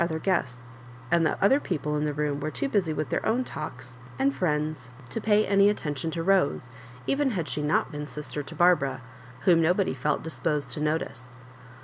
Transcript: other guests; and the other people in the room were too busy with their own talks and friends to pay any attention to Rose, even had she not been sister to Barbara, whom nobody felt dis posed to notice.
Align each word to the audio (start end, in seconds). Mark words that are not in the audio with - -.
other 0.01 0.17
guests; 0.17 0.79
and 1.11 1.23
the 1.23 1.43
other 1.43 1.59
people 1.59 1.95
in 1.95 2.05
the 2.05 2.13
room 2.15 2.39
were 2.39 2.49
too 2.49 2.67
busy 2.67 2.91
with 2.91 3.09
their 3.09 3.23
own 3.23 3.43
talks 3.43 3.99
and 4.17 4.33
friends 4.33 4.89
to 5.11 5.21
pay 5.21 5.45
any 5.45 5.69
attention 5.69 6.09
to 6.09 6.23
Rose, 6.23 6.71
even 7.05 7.29
had 7.29 7.47
she 7.47 7.61
not 7.61 7.91
been 7.91 8.07
sister 8.07 8.41
to 8.41 8.55
Barbara, 8.55 9.01
whom 9.41 9.61
nobody 9.61 9.93
felt 9.93 10.23
dis 10.23 10.39
posed 10.39 10.73
to 10.73 10.79
notice. 10.79 11.31